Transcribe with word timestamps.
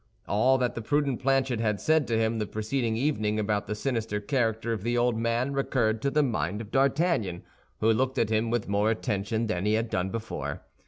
All 0.27 0.57
that 0.57 0.73
the 0.73 0.81
prudent 0.81 1.21
Planchet 1.21 1.59
had 1.59 1.79
said 1.79 2.07
to 2.07 2.17
him 2.17 2.39
the 2.39 2.47
preceding 2.47 2.97
evening 2.97 3.39
about 3.39 3.67
the 3.67 3.75
sinister 3.75 4.19
character 4.19 4.73
of 4.73 4.81
the 4.81 4.97
old 4.97 5.15
man 5.15 5.53
recurred 5.53 6.01
to 6.01 6.09
the 6.09 6.23
mind 6.23 6.59
of 6.59 6.71
D'Artagnan, 6.71 7.43
who 7.81 7.93
looked 7.93 8.17
at 8.17 8.31
him 8.31 8.49
with 8.49 8.67
more 8.67 8.89
attention 8.89 9.45
than 9.45 9.63
he 9.67 9.73
had 9.73 9.91
done 9.91 10.09
before. 10.09 10.61